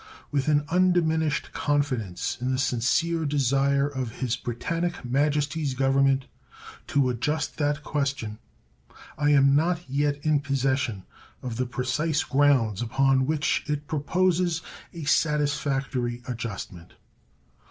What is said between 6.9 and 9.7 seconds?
adjust that question, I am